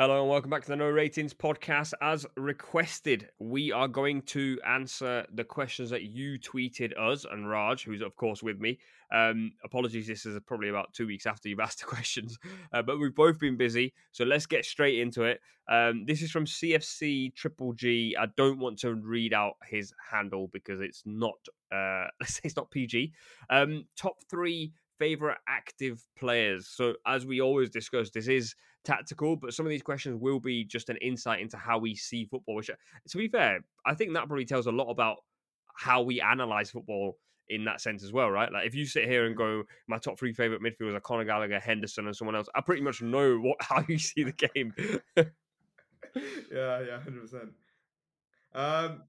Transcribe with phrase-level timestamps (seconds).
[0.00, 1.92] Hello and welcome back to the No Ratings podcast.
[2.00, 7.84] As requested, we are going to answer the questions that you tweeted us and Raj,
[7.84, 8.78] who's of course with me.
[9.14, 12.38] Um, apologies, this is probably about two weeks after you've asked the questions,
[12.72, 15.42] uh, but we've both been busy, so let's get straight into it.
[15.68, 18.16] Um, this is from CFC Triple G.
[18.18, 21.36] I don't want to read out his handle because it's not,
[21.70, 23.12] uh, let's say it's not PG.
[23.50, 26.68] Um, top three favorite active players.
[26.68, 30.64] So as we always discuss, this is tactical, but some of these questions will be
[30.64, 32.54] just an insight into how we see football.
[32.56, 32.70] Which,
[33.08, 35.16] to be fair, I think that probably tells a lot about
[35.74, 37.16] how we analyze football
[37.48, 38.52] in that sense as well, right?
[38.52, 41.58] Like if you sit here and go, my top three favorite midfielders are Conor Gallagher,
[41.58, 44.74] Henderson, and someone else, I pretty much know what how you see the game.
[45.16, 45.24] yeah,
[46.82, 47.50] yeah, hundred percent.
[48.54, 49.02] Um,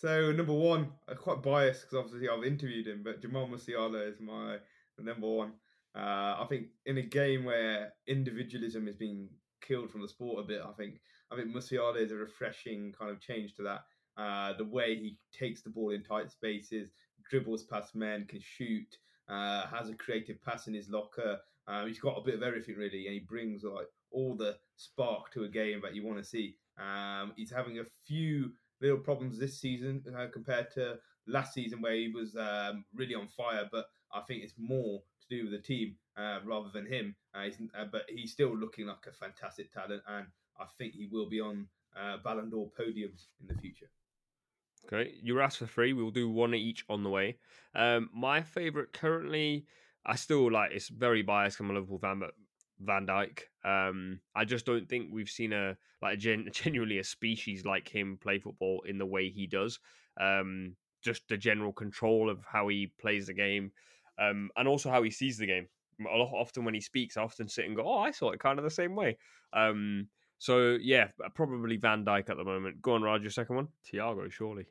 [0.00, 4.20] so number one, I'm quite biased because obviously I've interviewed him, but Jamal Musiala is
[4.20, 4.58] my
[5.02, 5.52] number one.
[5.94, 9.28] Uh, I think in a game where individualism is being
[9.62, 11.00] killed from the sport a bit, I think
[11.32, 13.84] I think Musiala is a refreshing kind of change to that.
[14.16, 16.90] Uh, the way he takes the ball in tight spaces,
[17.28, 18.96] dribbles past men, can shoot,
[19.28, 21.38] uh, has a creative pass in his locker.
[21.66, 25.32] Um, he's got a bit of everything really, and he brings like all the spark
[25.32, 26.56] to a game that you want to see.
[26.78, 31.94] Um, he's having a few little problems this season uh, compared to last season where
[31.94, 35.66] he was um, really on fire, but I think it's more to do with the
[35.66, 37.14] team uh, rather than him.
[37.34, 37.48] Uh,
[37.78, 40.26] uh, but he's still looking like a fantastic talent, and
[40.58, 43.90] I think he will be on uh, Ballon d'Or podiums in the future.
[44.86, 45.92] Okay, you are asked for three.
[45.92, 47.38] We'll do one each on the way.
[47.74, 49.66] Um, my favorite currently,
[50.04, 50.70] I still like.
[50.72, 51.58] It's very biased.
[51.58, 52.30] I'm a Liverpool fan, but
[52.78, 53.40] Van Dijk.
[53.64, 57.88] Um, I just don't think we've seen a like a gen- genuinely a species like
[57.88, 59.80] him play football in the way he does.
[60.20, 63.72] Um, just the general control of how he plays the game
[64.18, 65.68] um, and also how he sees the game.
[66.00, 68.40] A lot often when he speaks, I often sit and go, "Oh, I saw it
[68.40, 69.16] kind of the same way."
[69.52, 70.08] Um,
[70.38, 72.82] so yeah, probably Van Dijk at the moment.
[72.82, 74.66] Go on, Raj, your second one, Thiago, surely.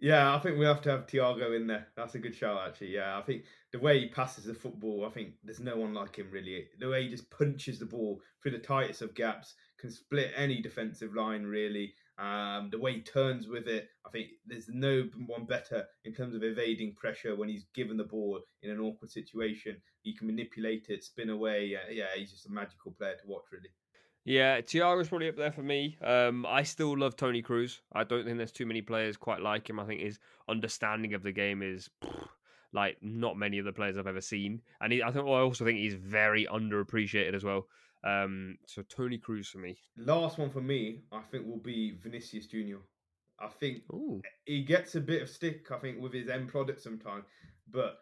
[0.00, 1.88] Yeah, I think we have to have Thiago in there.
[1.96, 2.94] That's a good shout, actually.
[2.94, 3.44] Yeah, I think
[3.74, 6.68] the way he passes the football, I think there's no one like him really.
[6.78, 10.62] The way he just punches the ball through the tightest of gaps, can split any
[10.62, 11.92] defensive line really.
[12.16, 16.36] Um, the way he turns with it, I think there's no one better in terms
[16.36, 19.78] of evading pressure when he's given the ball in an awkward situation.
[20.02, 21.76] He can manipulate it, spin away.
[21.90, 23.70] Yeah, he's just a magical player to watch, really.
[24.24, 25.98] Yeah, Thiago's probably up there for me.
[26.00, 27.80] Um, I still love Toni Kroos.
[27.92, 29.80] I don't think there's too many players quite like him.
[29.80, 31.90] I think his understanding of the game is
[32.74, 35.40] like not many of the players I've ever seen, and he, I think well, I
[35.40, 37.66] also think he's very underappreciated as well.
[38.04, 39.78] Um, so Toni Kroos for me.
[39.96, 42.80] Last one for me, I think will be Vinicius Junior.
[43.40, 44.20] I think Ooh.
[44.44, 45.70] he gets a bit of stick.
[45.70, 47.24] I think with his end product sometimes,
[47.70, 47.98] but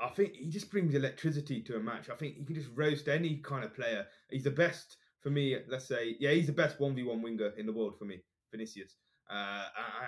[0.00, 2.10] I think he just brings electricity to a match.
[2.10, 4.06] I think he can just roast any kind of player.
[4.30, 5.56] He's the best for me.
[5.68, 8.20] Let's say, yeah, he's the best one v one winger in the world for me,
[8.50, 8.96] Vinicius.
[9.28, 9.64] Uh,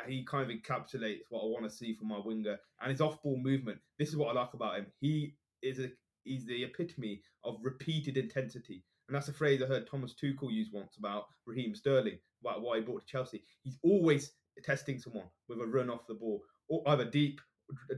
[0.07, 3.23] he kind of encapsulates what I want to see from my winger and his off
[3.23, 3.79] ball movement.
[3.99, 4.87] This is what I like about him.
[5.01, 5.91] He is a
[6.25, 8.85] he's the epitome of repeated intensity.
[9.09, 12.77] And that's a phrase I heard Thomas Tuchel use once about Raheem Sterling, about why
[12.77, 13.43] he brought to Chelsea.
[13.63, 14.33] He's always
[14.63, 17.41] testing someone with a run off the ball, or either deep,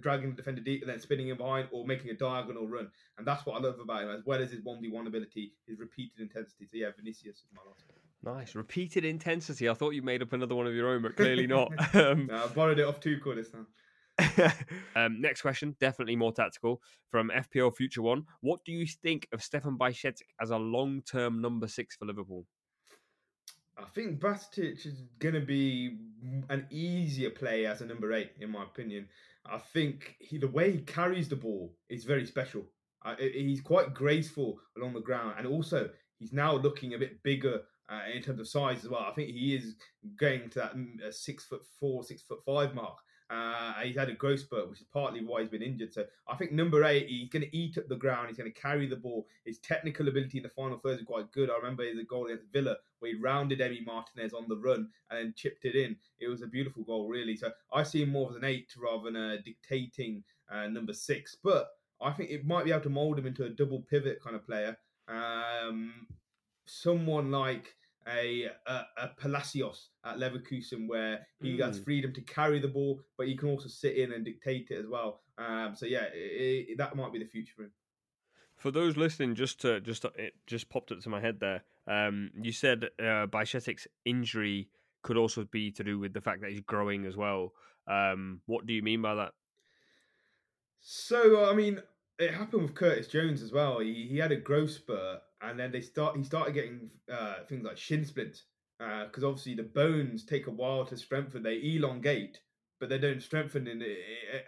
[0.00, 2.90] dragging the defender deep and then spinning him behind, or making a diagonal run.
[3.18, 6.20] And that's what I love about him, as well as his 1v1 ability, his repeated
[6.20, 6.66] intensity.
[6.66, 7.99] So, yeah, Vinicius is my last one.
[8.22, 8.54] Nice.
[8.54, 9.68] Repeated intensity.
[9.68, 11.72] I thought you made up another one of your own, but clearly not.
[11.94, 13.66] um, no, I borrowed it off Tuchel this time.
[14.96, 18.24] um, next question, definitely more tactical from FPL Future One.
[18.40, 22.44] What do you think of Stefan Bajcetic as a long-term number six for Liverpool?
[23.78, 25.98] I think Bajcetic is going to be
[26.50, 29.08] an easier play as a number eight, in my opinion.
[29.46, 32.66] I think he, the way he carries the ball is very special.
[33.02, 35.88] Uh, he's quite graceful along the ground, and also
[36.18, 39.06] he's now looking a bit bigger uh, in terms of size as well.
[39.08, 39.74] I think he is
[40.16, 42.98] going to that mm, six foot four, six foot five mark.
[43.30, 45.92] Uh, he's had a growth spurt, which is partly why he's been injured.
[45.92, 48.26] So I think number eight, he's going to eat up the ground.
[48.26, 49.28] He's going to carry the ball.
[49.44, 51.48] His technical ability in the final third is quite good.
[51.48, 55.18] I remember the goal against Villa where he rounded Emi Martinez on the run and
[55.18, 55.96] then chipped it in.
[56.18, 57.36] It was a beautiful goal, really.
[57.36, 61.36] So I see him more as an eight rather than a dictating uh, number six.
[61.42, 61.68] But
[62.00, 64.44] I think it might be able to mould him into a double pivot kind of
[64.44, 64.76] player.
[65.06, 66.08] Um,
[66.66, 67.76] someone like
[68.08, 71.64] a, a, a Palacios at Leverkusen where he mm.
[71.64, 74.78] has freedom to carry the ball, but he can also sit in and dictate it
[74.78, 75.20] as well.
[75.38, 77.72] Um, so yeah, it, it, that might be the future for him.
[78.56, 81.62] For those listening, just to just it just popped up to my head there.
[81.86, 84.68] Um, you said uh, Bajcetic's injury
[85.02, 87.52] could also be to do with the fact that he's growing as well.
[87.86, 89.32] Um, what do you mean by that?
[90.80, 91.80] So I mean,
[92.18, 93.80] it happened with Curtis Jones as well.
[93.80, 97.64] He, he had a growth spurt, and then they start he started getting uh, things
[97.64, 98.44] like shin splints
[98.78, 101.42] because uh, obviously the bones take a while to strengthen.
[101.42, 102.38] They elongate,
[102.78, 103.82] but they don't strengthen in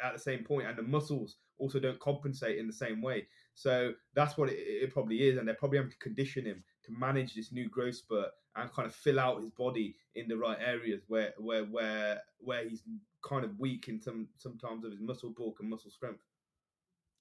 [0.03, 3.27] at the same point, and the muscles also don't compensate in the same way.
[3.55, 6.93] So that's what it, it probably is, and they're probably having to condition him to
[6.93, 10.59] manage this new growth spurt and kind of fill out his body in the right
[10.61, 12.83] areas where where where where he's
[13.23, 16.23] kind of weak in some sometimes of his muscle bulk and muscle strength.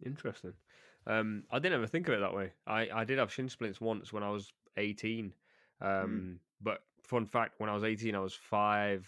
[0.06, 0.54] Interesting.
[1.08, 2.52] Um, I didn't ever think of it that way.
[2.68, 5.34] I, I did have shin splints once when I was 18.
[5.82, 6.38] Um, mm.
[6.62, 9.08] But fun fact, when I was 18, I was five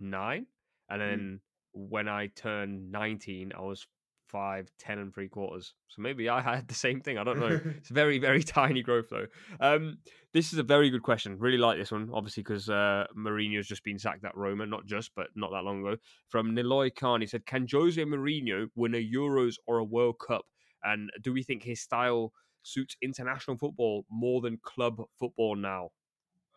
[0.00, 0.46] nine,
[0.88, 1.40] and then
[1.76, 1.88] mm.
[1.88, 3.86] when I turned 19, I was
[4.34, 5.74] five ten and three quarters.
[5.88, 7.18] So maybe I had the same thing.
[7.18, 7.60] I don't know.
[7.78, 9.26] it's very very tiny growth though.
[9.60, 9.98] Um,
[10.32, 11.38] this is a very good question.
[11.38, 15.12] Really like this one, obviously because uh, Mourinho's just been sacked at Roma, not just
[15.14, 15.96] but not that long ago.
[16.28, 20.44] From Niloy Khan, he said, "Can Jose Mourinho win a Euros or a World Cup?
[20.84, 22.32] And do we think his style
[22.62, 25.90] suits international football more than club football now?"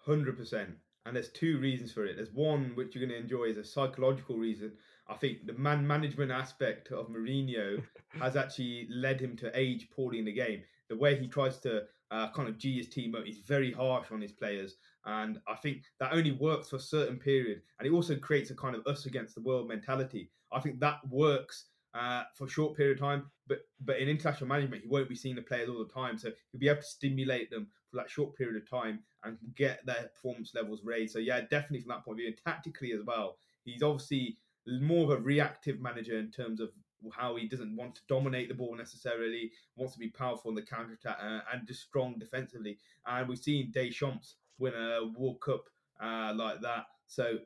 [0.05, 0.77] Hundred percent.
[1.05, 2.17] And there's two reasons for it.
[2.17, 4.73] There's one which you're going to enjoy is a psychological reason.
[5.07, 7.81] I think the man management aspect of Mourinho
[8.19, 10.63] has actually led him to age poorly in the game.
[10.89, 14.11] The way he tries to uh, kind of G his team up, he's very harsh
[14.11, 14.75] on his players.
[15.05, 17.61] And I think that only works for a certain period.
[17.79, 20.29] And it also creates a kind of us against the world mentality.
[20.51, 21.65] I think that works
[21.97, 25.15] uh, for a short period of time, but but in international management, he won't be
[25.15, 26.17] seeing the players all the time.
[26.17, 29.85] So he'll be able to stimulate them for that short period of time and get
[29.85, 31.13] their performance levels raised.
[31.13, 34.37] So yeah, definitely from that point of view, and tactically as well, he's obviously
[34.81, 36.69] more of a reactive manager in terms of
[37.13, 40.61] how he doesn't want to dominate the ball necessarily, wants to be powerful in the
[40.61, 42.77] counter attack uh, and just strong defensively.
[43.05, 45.65] And we've seen Deschamps win a World Cup
[46.01, 46.85] uh, like that.
[47.07, 47.37] So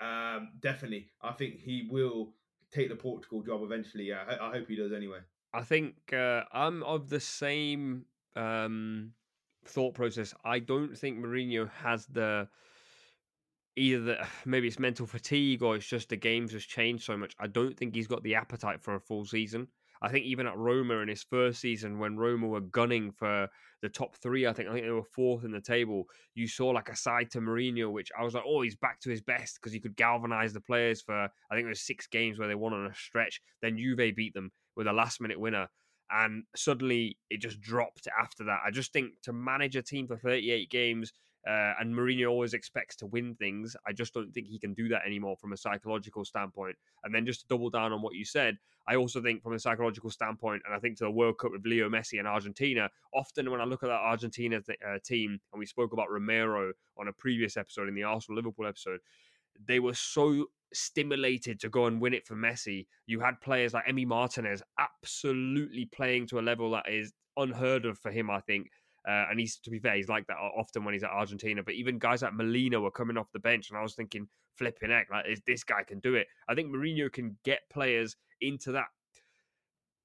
[0.00, 2.32] um, definitely, I think he will
[2.72, 4.12] take the Portugal job eventually.
[4.12, 5.18] I, I hope he does anyway.
[5.52, 9.12] I think uh, I'm of the same um,
[9.64, 10.34] thought process.
[10.44, 12.48] I don't think Mourinho has the
[13.76, 17.34] either the, maybe it's mental fatigue or it's just the games has changed so much.
[17.38, 19.68] I don't think he's got the appetite for a full season.
[20.02, 23.48] I think even at Roma in his first season, when Roma were gunning for
[23.82, 26.04] the top three, I think I think they were fourth in the table.
[26.34, 29.10] You saw like a side to Mourinho, which I was like, oh, he's back to
[29.10, 32.38] his best because he could galvanize the players for I think it was six games
[32.38, 33.40] where they won on a stretch.
[33.62, 35.68] Then Juve beat them with a last minute winner,
[36.10, 38.60] and suddenly it just dropped after that.
[38.66, 41.12] I just think to manage a team for 38 games
[41.46, 43.76] uh, and Mourinho always expects to win things.
[43.86, 46.76] I just don't think he can do that anymore from a psychological standpoint.
[47.04, 49.58] And then just to double down on what you said, I also think from a
[49.58, 53.50] psychological standpoint, and I think to the World Cup with Leo Messi and Argentina, often
[53.50, 57.08] when I look at that Argentina th- uh, team, and we spoke about Romero on
[57.08, 59.00] a previous episode in the Arsenal Liverpool episode,
[59.66, 62.86] they were so stimulated to go and win it for Messi.
[63.06, 67.98] You had players like Emi Martinez absolutely playing to a level that is unheard of
[67.98, 68.68] for him, I think.
[69.08, 71.62] Uh, and he's, to be fair, he's like that often when he's at Argentina.
[71.62, 74.90] But even guys like Molina were coming off the bench, and I was thinking, flipping
[74.90, 76.26] heck, like this guy can do it.
[76.48, 78.86] I think Mourinho can get players into that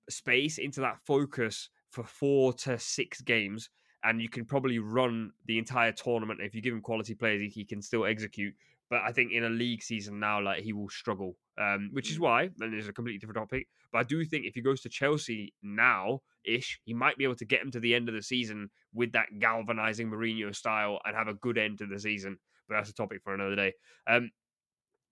[0.09, 3.69] space, into that focus for four to six games,
[4.03, 6.39] and you can probably run the entire tournament.
[6.41, 8.53] If you give him quality players, he, he can still execute.
[8.89, 12.17] But I think in a league season now, like he will struggle, um, which is
[12.17, 12.21] mm.
[12.21, 13.67] why, and it's a completely different topic.
[13.91, 17.35] But I do think if he goes to Chelsea now ish, he might be able
[17.35, 21.15] to get him to the end of the season with that galvanizing Mourinho style and
[21.15, 22.37] have a good end to the season.
[22.69, 23.73] But that's a topic for another day.
[24.07, 24.31] Um,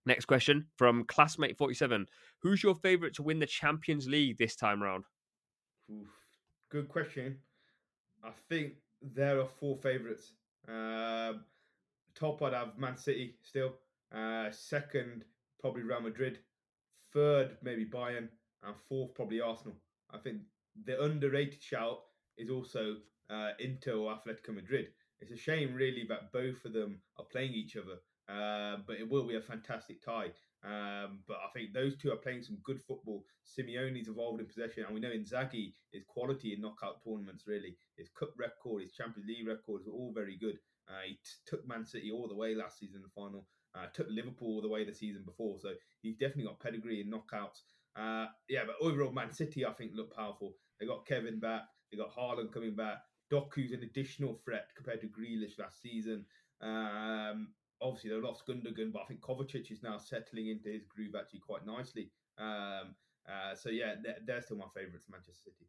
[0.05, 2.05] Next question from classmate47.
[2.41, 5.05] Who's your favourite to win the Champions League this time round?
[5.91, 6.07] Oof.
[6.69, 7.37] Good question.
[8.23, 10.33] I think there are four favourites.
[10.67, 11.43] Um,
[12.15, 13.73] top, I'd have Man City still.
[14.15, 15.25] Uh, second,
[15.59, 16.39] probably Real Madrid.
[17.13, 18.29] Third, maybe Bayern.
[18.63, 19.77] And fourth, probably Arsenal.
[20.11, 20.37] I think
[20.85, 21.99] the underrated shout
[22.37, 22.97] is also
[23.29, 24.87] uh, Inter or Atletico Madrid.
[25.19, 27.99] It's a shame, really, that both of them are playing each other.
[28.27, 30.31] Uh, but it will be a fantastic tie.
[30.63, 33.23] Um, but I think those two are playing some good football.
[33.45, 37.43] Simeone's involved in possession, and we know Inzaghi is quality in knockout tournaments.
[37.45, 40.57] Really, his cup record, his Champions League records are all very good.
[40.87, 43.47] Uh, he t- took Man City all the way last season in the final.
[43.75, 45.69] Uh, took Liverpool all the way the season before, so
[46.01, 47.63] he's definitely got pedigree in knockouts.
[47.95, 50.53] Uh, yeah, but overall, Man City I think look powerful.
[50.79, 52.97] They got Kevin back, they got Haaland coming back.
[53.31, 56.25] Doku's an additional threat compared to Grealish last season.
[56.61, 57.49] Um,
[57.81, 61.39] obviously they lost Gundogan, but I think Kovacic is now settling into his groove actually
[61.39, 62.11] quite nicely.
[62.37, 62.95] Um,
[63.27, 65.67] uh, so yeah, they're, they're, still my favourites, Manchester City.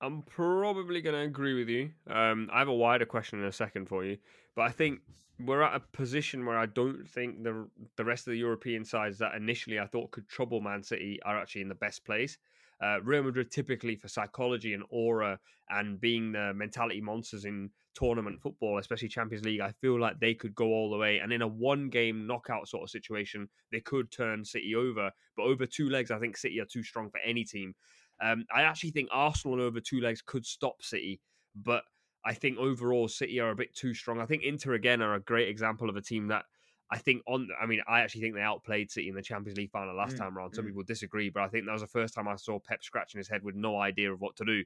[0.00, 1.90] I'm probably going to agree with you.
[2.08, 4.18] Um, I have a wider question in a second for you,
[4.54, 5.00] but I think
[5.40, 9.18] we're at a position where I don't think the the rest of the European sides
[9.18, 12.38] that initially I thought could trouble Man City are actually in the best place.
[12.82, 15.38] Uh, Real Madrid typically for psychology and aura
[15.70, 20.34] and being the mentality monsters in tournament football, especially Champions League, I feel like they
[20.34, 21.18] could go all the way.
[21.18, 25.10] And in a one game knockout sort of situation, they could turn City over.
[25.36, 27.74] But over two legs, I think City are too strong for any team.
[28.20, 31.20] Um, I actually think Arsenal over two legs could stop City,
[31.54, 31.84] but
[32.24, 34.20] I think overall City are a bit too strong.
[34.20, 36.44] I think Inter again are a great example of a team that
[36.90, 37.48] I think on.
[37.60, 40.18] I mean, I actually think they outplayed City in the Champions League final last mm,
[40.18, 40.54] time around.
[40.54, 40.68] Some mm.
[40.68, 43.28] people disagree, but I think that was the first time I saw Pep scratching his
[43.28, 44.64] head with no idea of what to do.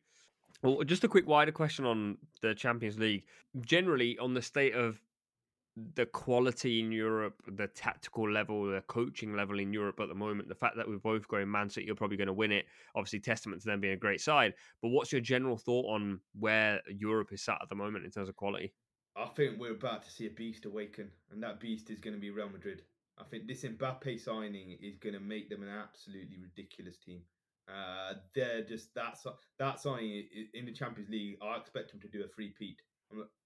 [0.62, 3.24] Well, just a quick wider question on the Champions League.
[3.60, 5.00] Generally, on the state of
[5.94, 10.48] the quality in Europe, the tactical level, the coaching level in Europe at the moment,
[10.48, 12.66] the fact that we're both going Man City, you're probably going to win it.
[12.94, 14.54] Obviously, testament to them being a great side.
[14.82, 18.28] But what's your general thought on where Europe is sat at the moment in terms
[18.28, 18.72] of quality?
[19.16, 22.20] I think we're about to see a beast awaken, and that beast is going to
[22.20, 22.82] be Real Madrid.
[23.18, 27.22] I think this Mbappe signing is going to make them an absolutely ridiculous team.
[27.68, 29.18] Uh, they're just that
[29.58, 31.36] that signing in the Champions League.
[31.42, 32.80] I expect them to do a three-peat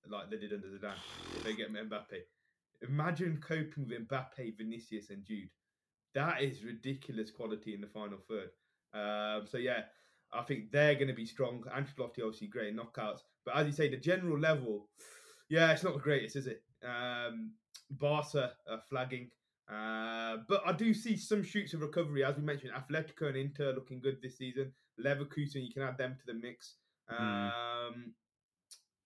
[0.09, 1.45] like they did under Zidane.
[1.45, 2.21] They get Mbappe,
[2.83, 5.51] imagine coping with Mbappe, Vinicius, and Jude.
[6.15, 8.51] That is ridiculous quality in the final third.
[8.93, 9.83] Um, so yeah,
[10.33, 11.65] I think they're going to be strong.
[11.77, 14.89] Ancelotti obviously great in knockouts, but as you say, the general level,
[15.49, 16.63] yeah, it's not the greatest, is it?
[16.85, 17.53] Um,
[17.91, 19.31] Barca are flagging.
[19.69, 22.73] Uh, but I do see some shoots of recovery, as we mentioned.
[22.73, 24.73] Atletico and Inter looking good this season.
[25.03, 26.75] Leverkusen, you can add them to the mix.
[27.11, 27.51] Mm.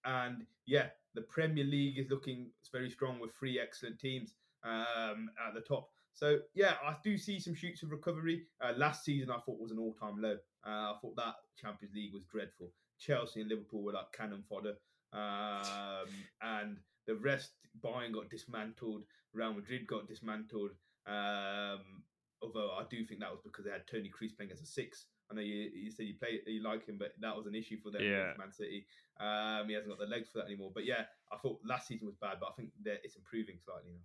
[0.09, 4.35] And yeah, the Premier League is looking very strong with three excellent teams
[4.65, 5.91] um, at the top.
[6.15, 8.47] So yeah, I do see some shoots of recovery.
[8.61, 10.37] Uh, last season, I thought was an all-time low.
[10.67, 12.73] Uh, I thought that Champions League was dreadful.
[12.99, 14.75] Chelsea and Liverpool were like cannon fodder,
[15.13, 16.09] um,
[16.43, 17.53] and the rest.
[17.85, 19.05] Bayern got dismantled.
[19.33, 20.71] Real Madrid got dismantled.
[21.07, 22.03] Um,
[22.43, 25.07] although I do think that was because they had Toni Kroos playing as a six.
[25.31, 27.79] I know you, you said you play you like him, but that was an issue
[27.83, 28.33] for them yeah.
[28.39, 28.87] Man City.
[29.21, 30.71] Um, he hasn't got the legs for that anymore.
[30.73, 33.93] But yeah, I thought last season was bad, but I think that it's improving slightly
[33.93, 34.01] now.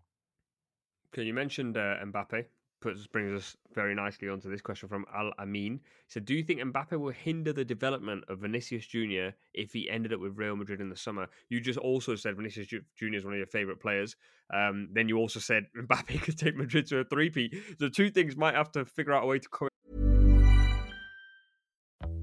[1.14, 2.46] Okay, you mentioned uh, Mbappe.
[2.82, 5.80] Puts brings us very nicely onto this question from Al Amin.
[6.10, 10.12] So, do you think Mbappe will hinder the development of Vinicius Junior if he ended
[10.12, 11.28] up with Real Madrid in the summer?
[11.48, 14.18] You just also said Vinicius Junior is one of your favorite players.
[14.54, 17.56] Um, then you also said Mbappe could take Madrid to a three-peat.
[17.80, 19.70] So, two things might have to figure out a way to co-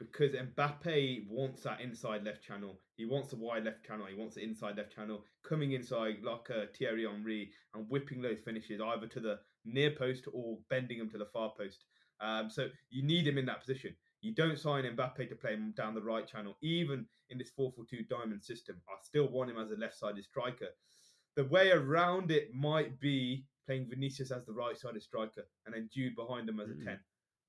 [0.00, 2.80] because Mbappe wants that inside left channel.
[2.96, 4.06] He wants the wide left channel.
[4.06, 8.22] He wants the inside left channel coming inside like a uh, Thierry Henry and whipping
[8.22, 11.84] those finishes either to the near post or bending them to the far post.
[12.20, 13.94] Um, so you need him in that position.
[14.22, 17.70] You don't sign Mbappe to play him down the right channel, even in this 4
[17.76, 18.76] 4 2 diamond system.
[18.88, 20.68] I still want him as a left sided striker.
[21.36, 25.88] The way around it might be playing Vinicius as the right sided striker and then
[25.92, 26.84] Jude behind him as a Mm.
[26.84, 27.00] 10.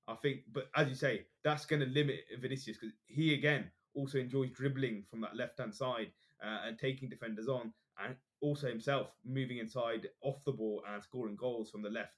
[0.08, 4.18] I think, but as you say, that's going to limit Vinicius because he, again, also
[4.18, 6.10] enjoys dribbling from that left hand side
[6.42, 7.72] uh, and taking defenders on,
[8.04, 12.14] and also himself moving inside off the ball and scoring goals from the left.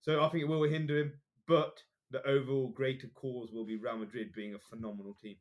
[0.00, 1.12] So I think it will hinder him,
[1.46, 5.36] but the overall greater cause will be Real Madrid being a phenomenal team.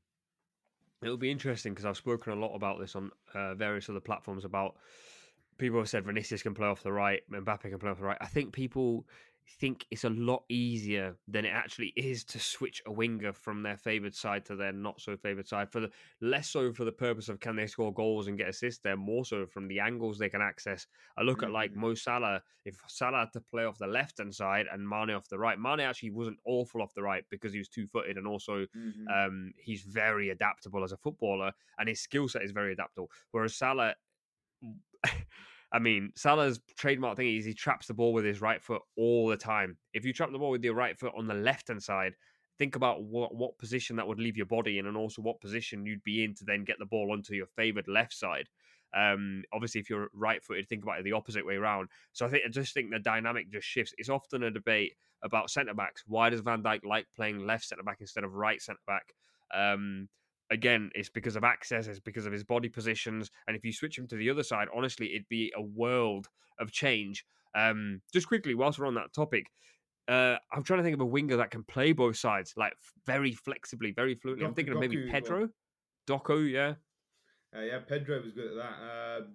[1.01, 4.43] It'll be interesting because I've spoken a lot about this on uh, various other platforms
[4.43, 4.75] about
[5.57, 8.17] people have said Vinicius can play off the right, Mbappe can play off the right.
[8.19, 9.05] I think people
[9.47, 13.77] think it's a lot easier than it actually is to switch a winger from their
[13.77, 15.71] favoured side to their not so favoured side.
[15.71, 18.81] For the less so for the purpose of can they score goals and get assists,
[18.81, 20.87] there more so from the angles they can access.
[21.17, 21.75] I look at like Mhm.
[21.75, 22.43] Mo Salah.
[22.65, 25.59] If Salah had to play off the left hand side and Mane off the right,
[25.59, 29.15] Mane actually wasn't awful off the right because he was two footed and also Mhm.
[29.15, 33.11] um, he's very adaptable as a footballer, and his skill set is very adaptable.
[33.31, 33.95] Whereas Salah,
[35.75, 39.27] I mean, Salah's trademark thing is he traps the ball with his right foot all
[39.27, 39.75] the time.
[39.93, 42.13] If you trap the ball with your right foot on the left hand side,
[42.57, 45.85] think about what what position that would leave your body in, and also what position
[45.85, 48.47] you'd be in to then get the ball onto your favoured left side.
[48.95, 51.89] Um, obviously, if you're right-footed, think about it the opposite way around.
[52.13, 53.93] So I think I just think the dynamic just shifts.
[53.97, 56.05] It's often a debate about centre backs.
[56.07, 59.13] Why does Van Dijk like playing left centre back instead of right centre back?
[59.53, 60.07] Um,
[60.51, 63.97] again, it's because of access, it's because of his body positions, and if you switch
[63.97, 66.27] him to the other side, honestly, it'd be a world
[66.59, 67.25] of change.
[67.55, 69.47] Um, just quickly, whilst we're on that topic,
[70.07, 72.73] uh, I'm trying to think of a winger that can play both sides, like
[73.05, 74.45] very flexibly, very fluently.
[74.45, 75.11] I'm Doku- thinking of maybe well.
[75.11, 75.49] Pedro,
[76.07, 76.73] Doku, yeah.
[77.55, 79.21] Uh, yeah, Pedro was good at that.
[79.21, 79.27] Um,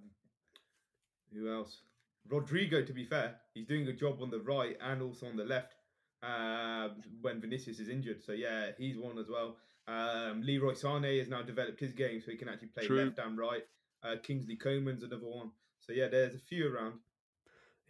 [1.32, 1.82] who else?
[2.30, 5.44] Rodrygo, to be fair, he's doing a job on the right and also on the
[5.44, 5.74] left
[6.22, 6.88] uh,
[7.20, 8.22] when Vinicius is injured.
[8.22, 9.56] So yeah, he's one as well.
[9.90, 13.04] Um, Leroy Sane has now developed his game, so he can actually play True.
[13.04, 13.62] left and right.
[14.02, 15.50] Uh, Kingsley Coman's another one.
[15.80, 16.94] So yeah, there's a few around.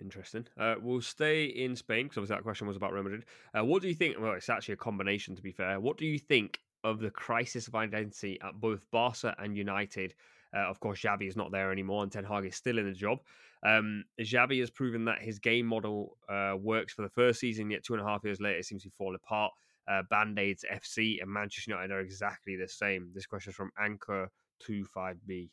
[0.00, 0.46] Interesting.
[0.58, 3.26] Uh, we'll stay in Spain because obviously that question was about Real Madrid.
[3.56, 4.16] Uh, what do you think?
[4.18, 5.78] Well, it's actually a combination to be fair.
[5.78, 10.14] What do you think of the crisis of identity at both Barca and United?
[10.56, 12.92] Uh, of course, Xavi is not there anymore, and Ten Hag is still in the
[12.92, 13.18] job.
[13.62, 17.84] Um, Xavi has proven that his game model uh, works for the first season, yet
[17.84, 19.52] two and a half years later, it seems to fall apart.
[19.90, 23.10] Uh, Band Aids FC and Manchester United are exactly the same.
[23.12, 24.30] This question is from Anchor
[24.68, 25.50] 25B.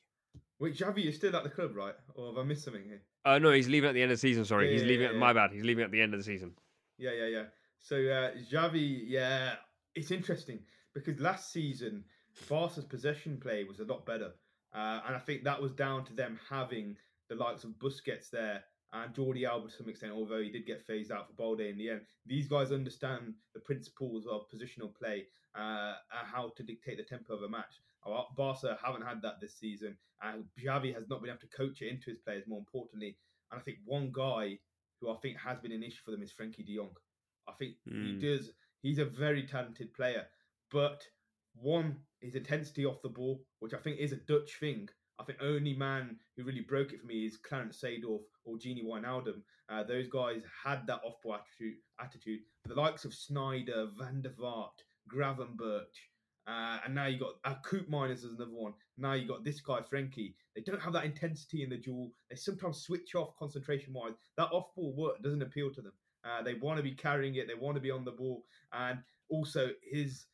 [0.60, 1.96] Wait, Xavi is still at the club, right?
[2.16, 3.02] Or have I missed something here?
[3.26, 4.46] Uh, no, he's leaving at the end of the season.
[4.46, 5.04] Sorry, Yeah, he's yeah, leaving.
[5.06, 5.16] yeah, at.
[5.16, 5.52] My bad.
[5.52, 6.54] He's leaving at the end of the season.
[6.98, 7.44] Yeah, yeah, yeah.
[7.80, 9.56] So uh, Xavi, yeah,
[9.96, 10.60] it's interesting
[10.94, 12.04] because last season
[12.50, 14.32] Barca's possession play was a lot better,
[14.74, 16.96] uh, and I think that was down to them having
[17.30, 20.14] the likes of Busquets there and Jordi Alba to some extent.
[20.14, 23.60] Although he did get phased out for Balde in the end, these guys understand the
[23.60, 27.82] principles of positional play uh, and how to dictate the tempo of a match.
[28.38, 31.90] Barca haven't had that this season, and Xavi has not been able to coach it
[31.90, 32.46] into his players.
[32.48, 33.18] More importantly,
[33.52, 34.60] and I think one guy
[35.02, 36.96] who I think has been an issue for them is Frenkie De Jong.
[37.48, 38.22] I think he Mm.
[38.22, 38.52] does.
[38.82, 40.28] He's a very talented player,
[40.72, 41.06] but
[41.54, 44.90] one his intensity off the ball, which I think is a Dutch thing.
[45.20, 48.84] I think only man who really broke it for me is Clarence Seedorf or Gini
[48.86, 49.42] Wijnaldum.
[49.70, 51.76] Uh, those guys had that off-ball attitude.
[52.00, 55.86] Attitude, but the likes of Sneijder, Van der Vaart, Gravenberch,
[56.48, 58.74] uh, and now you got uh, Koopmeiners as another one.
[58.98, 60.36] Now you got this guy Frenkie.
[60.56, 62.12] They don't have that intensity in the duel.
[62.30, 64.14] They sometimes switch off concentration wise.
[64.38, 65.94] That off ball work doesn't appeal to them.
[66.24, 67.48] Uh, they want to be carrying it.
[67.48, 69.00] They want to be on the ball, and
[69.30, 70.26] also his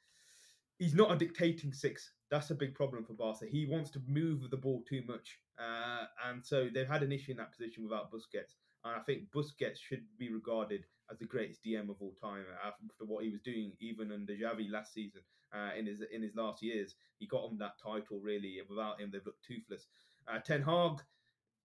[0.78, 2.12] he's not a dictating six.
[2.34, 3.46] That's a big problem for Barca.
[3.46, 7.30] He wants to move the ball too much, uh, and so they've had an issue
[7.30, 8.56] in that position without Busquets.
[8.84, 13.06] And I think Busquets should be regarded as the greatest DM of all time after
[13.06, 15.22] what he was doing, even under Xavi last season.
[15.54, 18.60] Uh, in his in his last years, he got him that title really.
[18.67, 19.86] Without him, they've looked toothless.
[20.28, 21.04] Uh, Ten Hag,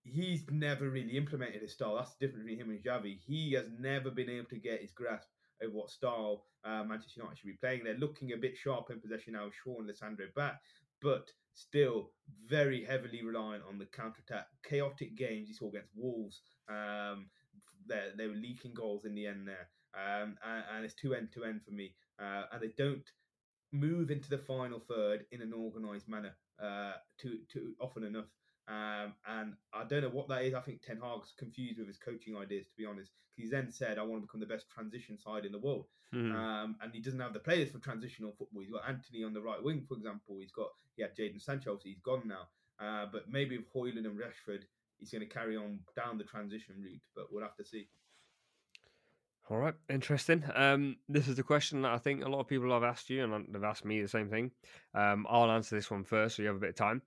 [0.02, 1.96] he's never really implemented his style.
[1.96, 3.18] That's the difference between him and Xavi.
[3.26, 5.28] He has never been able to get his grasp
[5.62, 7.84] over what style uh, Manchester United should be playing.
[7.84, 10.60] They're looking a bit sharp in possession now, with Shaw and Lisandro back,
[11.02, 12.10] but still
[12.46, 14.46] very heavily reliant on the counter attack.
[14.64, 16.40] Chaotic games you saw against Wolves.
[16.68, 17.26] Um,
[17.88, 21.28] they they were leaking goals in the end there, um, and, and it's two end
[21.34, 21.94] to end for me.
[22.20, 23.08] Uh, and they don't
[23.72, 28.26] move into the final third in an organised manner uh, too too often enough.
[28.68, 30.54] Um, and I don't know what that is.
[30.54, 33.10] I think Ten Hag's confused with his coaching ideas, to be honest.
[33.34, 36.32] He's then said, "I want to become the best transition side in the world," Hmm.
[36.32, 38.62] um, and he doesn't have the players for transitional football.
[38.62, 40.38] He's got Antony on the right wing, for example.
[40.40, 42.48] He's got he had Jaden Sancho, obviously he's gone now.
[42.80, 44.64] Uh, but maybe with Højlund and Rashford,
[44.98, 47.00] he's going to carry on down the transition route.
[47.14, 47.88] But we'll have to see.
[49.50, 50.44] All right, interesting.
[50.54, 53.24] Um, this is the question that I think a lot of people have asked you,
[53.24, 54.50] and they've asked me the same thing.
[54.94, 57.00] Um, I'll answer this one first, so you have a bit of time.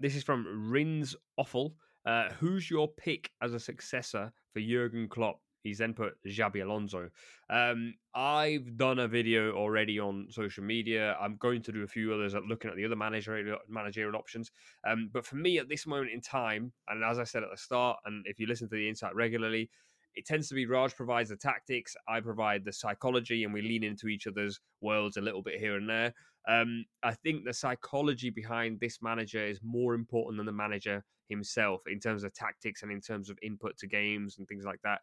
[0.00, 1.76] This is from Rins Offal.
[2.04, 5.40] Uh, who's your pick as a successor for Jurgen Klopp?
[5.62, 7.08] He's then put Xabi Alonso.
[7.50, 11.16] Um, I've done a video already on social media.
[11.20, 14.50] I'm going to do a few others at looking at the other managerial managerial options.
[14.84, 17.56] Um, but for me, at this moment in time, and as I said at the
[17.56, 19.70] start, and if you listen to the insight regularly,
[20.16, 23.84] it tends to be Raj provides the tactics, I provide the psychology, and we lean
[23.84, 26.12] into each other's worlds a little bit here and there.
[26.48, 31.82] Um, I think the psychology behind this manager is more important than the manager himself
[31.86, 35.00] in terms of tactics and in terms of input to games and things like that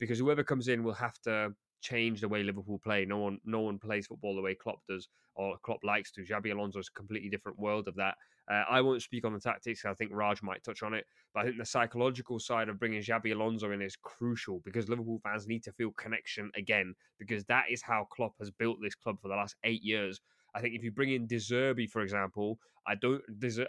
[0.00, 1.50] because whoever comes in will have to
[1.82, 3.04] change the way Liverpool play.
[3.04, 6.22] No one, no one plays football the way Klopp does, or Klopp likes to.
[6.22, 8.14] Xabi Alonso is a completely different world of that.
[8.50, 9.84] Uh, I won't speak on the tactics.
[9.84, 13.00] I think Raj might touch on it, but I think the psychological side of bringing
[13.00, 17.66] Xabi Alonso in is crucial because Liverpool fans need to feel connection again because that
[17.70, 20.20] is how Klopp has built this club for the last eight years.
[20.54, 22.58] I think if you bring in De Zerbi, for example,
[22.88, 23.22] I don't.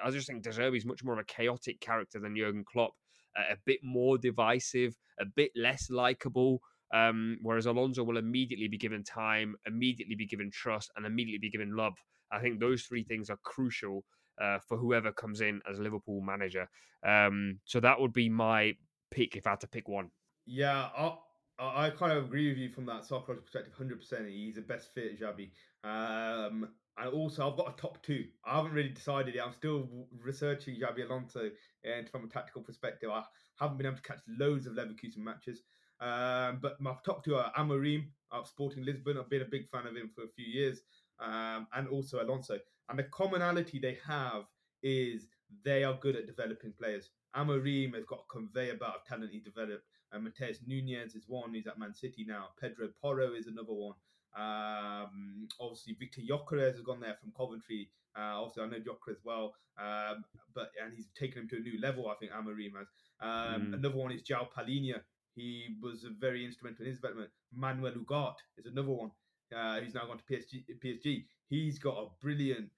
[0.03, 2.93] I just think De Zerbi is much more of a chaotic character than Jurgen Klopp
[3.37, 6.61] a bit more divisive, a bit less likable.
[6.93, 11.49] Um, whereas Alonso will immediately be given time, immediately be given trust, and immediately be
[11.49, 11.93] given love.
[12.31, 14.03] I think those three things are crucial
[14.41, 16.67] uh, for whoever comes in as Liverpool manager.
[17.05, 18.75] Um, so that would be my
[19.11, 20.09] pick if I had to pick one.
[20.45, 21.15] Yeah, I,
[21.59, 24.27] I kind of agree with you from that psychological perspective, hundred percent.
[24.27, 25.51] He's the best fit, Xabi.
[25.83, 28.25] Um, and also, I've got a top two.
[28.45, 29.45] I haven't really decided yet.
[29.45, 29.87] I'm still
[30.19, 31.49] researching Xabi Alonso,
[31.83, 33.23] and from a tactical perspective, I
[33.59, 35.61] haven't been able to catch loads of Leverkusen matches.
[35.99, 39.17] Um, but my top two are Amorim of Sporting Lisbon.
[39.17, 40.81] I've been a big fan of him for a few years,
[41.19, 42.57] um, and also Alonso.
[42.91, 44.43] And the commonality they have
[44.83, 45.27] is
[45.63, 47.09] they are good at developing players.
[47.35, 49.85] Amorim has got a conveyor belt of talent he developed.
[50.11, 51.53] And Matheus Nunes is one.
[51.53, 52.47] He's at Man City now.
[52.59, 53.93] Pedro Porro is another one.
[54.35, 57.89] Um, obviously, Viktor Gyökeres has gone there from Coventry.
[58.17, 61.59] Uh, obviously, I know Gyökeres as well, um, but and he's taken him to a
[61.59, 62.09] new level.
[62.09, 62.87] I think Amorim has.
[63.21, 63.73] Um, mm.
[63.75, 64.99] Another one is João Palhinha.
[65.35, 67.29] He was very instrumental in his development.
[67.53, 69.11] Manuel Ugarte is another one.
[69.55, 70.63] Uh, he's now gone to PSG.
[70.83, 71.25] PSG.
[71.49, 72.69] He's got a brilliant,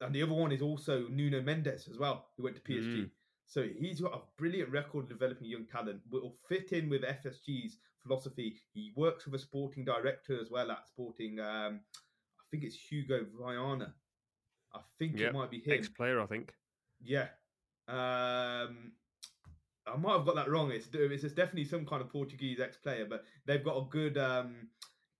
[0.00, 3.04] and the other one is also Nuno Mendes as well, who went to PSG.
[3.04, 3.10] Mm.
[3.46, 6.00] So he's got a brilliant record developing young talent.
[6.10, 8.56] Will fit in with FSG's philosophy.
[8.72, 11.40] He works with a sporting director as well at Sporting.
[11.40, 11.80] Um,
[12.38, 13.92] I think it's Hugo Viana.
[14.72, 15.30] I think yep.
[15.30, 15.72] it might be him.
[15.72, 16.54] Ex-player, I think.
[17.02, 17.26] Yeah.
[17.88, 18.92] Um,
[19.86, 20.70] I might have got that wrong.
[20.70, 24.68] It's it's definitely some kind of Portuguese ex-player, but they've got a good um,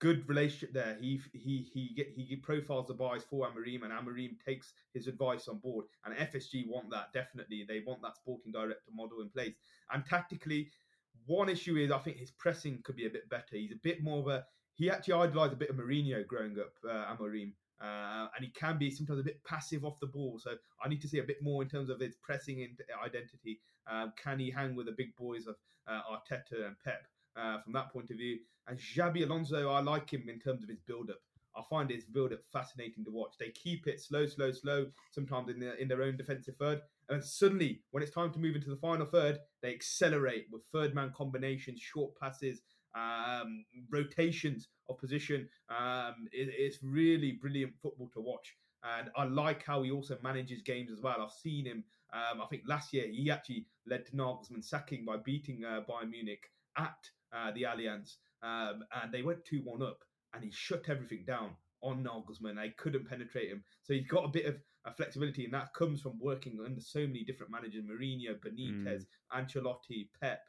[0.00, 0.96] good relationship there.
[1.00, 5.46] He he he get he profiles the buys for Amorim, and Amorim takes his advice
[5.46, 5.84] on board.
[6.04, 7.64] And FSG want that definitely.
[7.68, 9.54] They want that sporting director model in place.
[9.92, 10.70] And tactically,
[11.26, 13.52] one issue is I think his pressing could be a bit better.
[13.52, 16.72] He's a bit more of a he actually idolised a bit of Mourinho growing up,
[16.88, 17.52] uh, Amorim.
[17.82, 20.38] Uh, and he can be sometimes a bit passive off the ball.
[20.38, 23.60] So I need to see a bit more in terms of his pressing identity.
[23.90, 27.02] Um, can he hang with the big boys of uh, Arteta and Pep?
[27.36, 28.38] uh, from that point of view.
[28.70, 31.18] And Xabi Alonso, I like him in terms of his build up.
[31.56, 33.34] I find his build up fascinating to watch.
[33.36, 36.80] They keep it slow, slow, slow, sometimes in, the, in their own defensive third.
[37.08, 40.94] And suddenly, when it's time to move into the final third, they accelerate with third
[40.94, 42.60] man combinations, short passes,
[42.94, 45.48] um, rotations of position.
[45.68, 48.54] Um, it, it's really brilliant football to watch.
[48.84, 51.16] And I like how he also manages games as well.
[51.20, 55.16] I've seen him, um, I think last year, he actually led to Nagelsmann sacking by
[55.16, 56.44] beating uh, Bayern Munich
[56.78, 56.94] at
[57.32, 59.98] uh, the Allianz, um, and they went 2 1 up,
[60.34, 61.50] and he shut everything down
[61.82, 62.56] on Nagelsmann.
[62.56, 63.64] They couldn't penetrate him.
[63.82, 67.00] So he's got a bit of a flexibility, and that comes from working under so
[67.00, 69.06] many different managers Mourinho, Benitez, mm.
[69.34, 70.40] Ancelotti, Pep.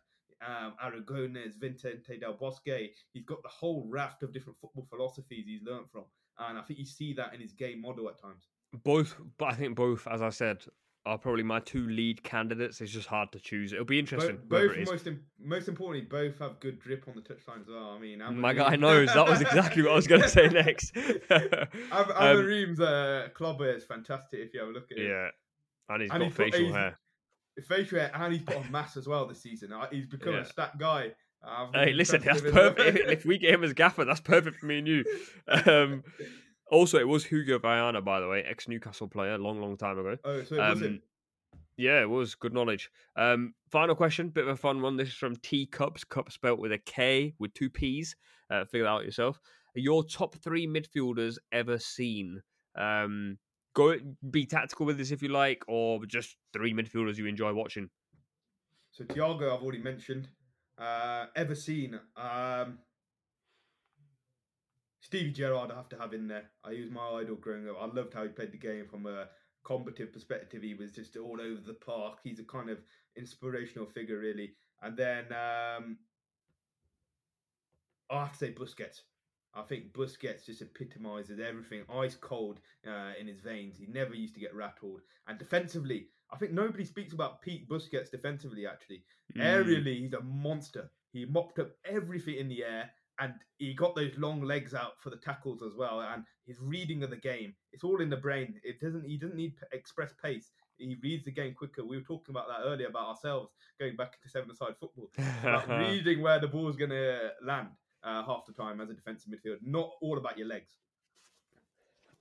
[0.43, 2.89] Um, Aragonés, Vicente Del Bosque.
[3.13, 6.05] He's got the whole raft of different football philosophies he's learned from.
[6.39, 8.47] And I think you see that in his game model at times.
[8.83, 10.63] Both, but I think both, as I said,
[11.05, 12.79] are probably my two lead candidates.
[12.81, 13.73] It's just hard to choose.
[13.73, 14.37] It'll be interesting.
[14.47, 15.07] Both, both most
[15.39, 17.91] most importantly, both have good drip on the touchline as well.
[17.91, 20.95] I mean, my guy knows that was exactly what I was going to say next.
[20.95, 25.09] Amorim's um, uh, club is fantastic if you have a look at it.
[25.09, 25.29] Yeah,
[25.89, 26.99] and he's and got he's facial put, hair.
[27.67, 29.73] Facial hair, and he's put on mass as well this season.
[29.73, 30.41] Uh, he's become yeah.
[30.41, 31.11] a stat guy.
[31.73, 32.99] hey, listen, that's perfect.
[32.99, 35.03] if, if we get him as gaffer, that's perfect for me and you.
[35.65, 36.03] Um,
[36.71, 40.17] also, it was Hugo Viana, by the way, ex Newcastle player, long, long time ago.
[40.23, 41.01] Oh, so it um, was him.
[41.77, 42.89] Yeah, it was good knowledge.
[43.15, 44.97] Um, final question, bit of a fun one.
[44.97, 48.15] This is from T Cups, cup spelt with a K with two P's.
[48.49, 49.39] Uh, figure that out yourself.
[49.75, 52.41] Your top three midfielders ever seen.
[52.75, 53.37] Um,
[53.73, 53.95] go
[54.29, 57.89] be tactical with this if you like, or just three midfielders you enjoy watching.
[58.91, 60.27] So Thiago, I've already mentioned.
[60.77, 61.99] Uh, ever seen?
[62.17, 62.79] Um,
[65.11, 66.45] Stevie Gerrard, I have to have in there.
[66.63, 67.75] I was my idol growing up.
[67.81, 69.27] I loved how he played the game from a
[69.65, 70.61] combative perspective.
[70.63, 72.19] He was just all over the park.
[72.23, 72.77] He's a kind of
[73.17, 74.53] inspirational figure, really.
[74.81, 75.97] And then um,
[78.09, 79.01] I have to say Busquets.
[79.53, 83.75] I think Busquets just epitomises everything, ice cold uh, in his veins.
[83.77, 85.01] He never used to get rattled.
[85.27, 89.03] And defensively, I think nobody speaks about Pete Busquets defensively, actually.
[89.37, 89.43] Mm.
[89.43, 90.89] Aerially, he's a monster.
[91.11, 92.91] He mopped up everything in the air
[93.21, 96.01] and he got those long legs out for the tackles as well.
[96.01, 98.55] And his reading of the game, it's all in the brain.
[98.63, 99.05] It doesn't.
[99.05, 100.51] He doesn't need express pace.
[100.77, 101.85] He reads the game quicker.
[101.85, 105.11] We were talking about that earlier about ourselves going back to seven-side football,
[105.43, 107.67] about reading where the ball's going to land
[108.03, 109.59] uh, half the time as a defensive midfielder.
[109.61, 110.71] Not all about your legs.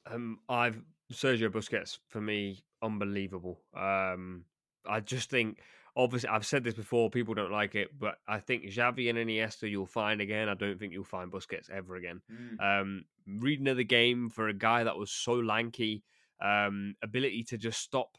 [0.04, 3.60] Um, I've Sergio Busquets for me unbelievable.
[3.74, 4.44] Um,
[4.86, 5.60] I just think
[5.96, 7.10] obviously I've said this before.
[7.10, 10.48] People don't like it, but I think Xavi and Iniesta you'll find again.
[10.48, 12.20] I don't think you'll find Busquets ever again.
[12.32, 12.80] Mm.
[12.80, 16.02] Um, reading of the game for a guy that was so lanky,
[16.42, 18.16] um, ability to just stop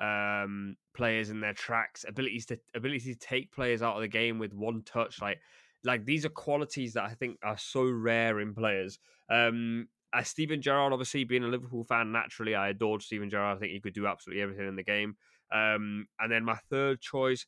[0.00, 4.38] um, players in their tracks, abilities to ability to take players out of the game
[4.38, 5.38] with one touch, like
[5.84, 8.98] like these are qualities that I think are so rare in players.
[9.30, 13.56] Um, as Steven Gerrard, obviously being a Liverpool fan, naturally I adored Steven Gerrard.
[13.56, 15.16] I think he could do absolutely everything in the game.
[15.52, 17.46] Um, and then my third choice,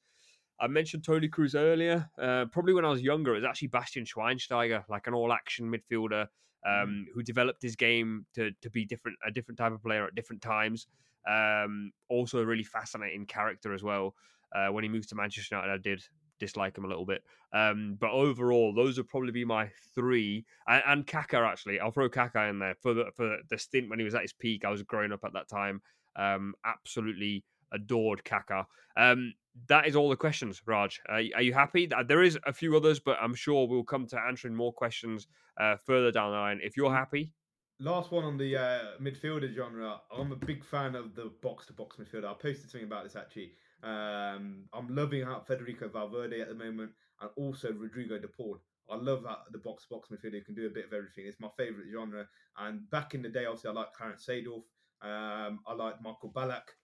[0.61, 2.11] I mentioned Toni Kroos earlier.
[2.21, 6.27] Uh, probably when I was younger, it was actually Bastian Schweinsteiger, like an all-action midfielder
[6.67, 6.83] mm.
[6.83, 10.15] um, who developed his game to to be different, a different type of player at
[10.15, 10.87] different times.
[11.29, 14.15] Um, also, a really fascinating character as well.
[14.55, 16.03] Uh, when he moved to Manchester United, I did
[16.41, 17.23] dislike him a little bit.
[17.53, 20.45] Um, but overall, those would probably be my three.
[20.67, 23.99] And, and Kaka, actually, I'll throw Kaka in there for the for the stint when
[23.99, 24.65] he was at his peak.
[24.65, 25.81] I was growing up at that time.
[26.17, 28.67] Um, absolutely adored Kaka.
[28.97, 29.35] Um,
[29.69, 31.01] that is all the questions, Raj.
[31.09, 31.89] Uh, are you happy?
[32.07, 35.27] There is a few others, but I'm sure we'll come to answering more questions
[35.59, 36.61] uh, further down the line.
[36.63, 37.33] If you're happy,
[37.81, 40.01] last one on the uh, midfielder genre.
[40.17, 42.27] I'm a big fan of the box to box midfielder.
[42.27, 43.53] I posted something about this actually.
[43.83, 48.59] Um, I'm loving how Federico Valverde at the moment, and also Rodrigo de Paul.
[48.91, 51.25] I love that the box to box midfielder can do a bit of everything.
[51.27, 52.27] It's my favourite genre.
[52.59, 54.65] And back in the day, obviously, I like Clarence Seedorf.
[55.03, 56.75] Um, I like Michael Ballack.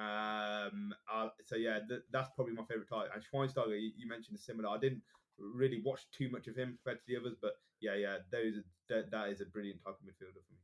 [0.00, 3.10] Um, I, so yeah, th- that's probably my favourite type.
[3.12, 4.70] And Schweinsteiger, you, you, mentioned is similar.
[4.70, 5.02] I didn't
[5.38, 8.54] really watch too much of him compared to the others, but yeah, yeah, those
[8.88, 10.54] that, is a brilliant type of midfielder for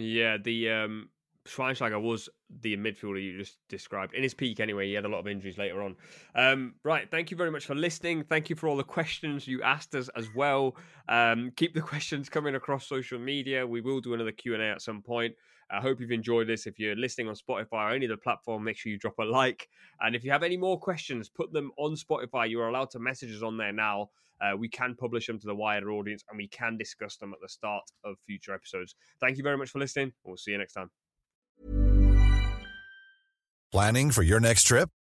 [0.00, 0.14] me.
[0.14, 1.10] Yeah, the um,
[1.46, 2.28] Schweinsteiger was
[2.60, 4.14] the midfielder you just described.
[4.14, 5.96] In his peak, anyway, he had a lot of injuries later on.
[6.34, 8.24] Um, right, thank you very much for listening.
[8.24, 10.76] Thank you for all the questions you asked us as well.
[11.08, 13.64] Um, keep the questions coming across social media.
[13.64, 15.34] We will do another Q&A at some point.
[15.72, 16.66] I hope you've enjoyed this.
[16.66, 19.68] If you're listening on Spotify or any other platform, make sure you drop a like.
[20.00, 22.48] And if you have any more questions, put them on Spotify.
[22.48, 24.10] You are allowed to message us on there now.
[24.40, 27.40] Uh, we can publish them to the wider audience and we can discuss them at
[27.42, 28.94] the start of future episodes.
[29.20, 30.12] Thank you very much for listening.
[30.24, 30.90] We'll see you next time.
[33.70, 34.90] Planning for your next trip?